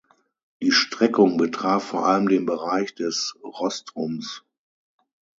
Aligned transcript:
Die 0.63 0.71
Streckung 0.71 1.37
betraf 1.37 1.83
vor 1.83 2.07
allem 2.07 2.27
den 2.27 2.47
Bereich 2.47 2.95
des 2.95 3.35
Rostrums. 3.43 4.43